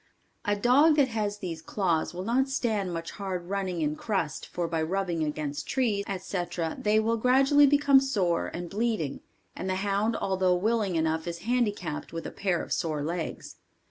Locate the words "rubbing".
4.81-5.23